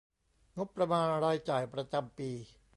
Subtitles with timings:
[0.57, 2.29] งบประมาณรายจ่ายประจำปี